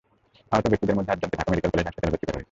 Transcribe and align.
আহত 0.53 0.65
ব্যক্তিদের 0.71 0.97
মধ্যে 0.97 1.13
আটজনকে 1.13 1.39
ঢাকা 1.39 1.49
মেডিকেল 1.51 1.71
কলেজ 1.73 1.87
হাসপাতালে 1.87 2.11
ভর্তি 2.13 2.25
করা 2.27 2.33
হয়েছে। 2.35 2.39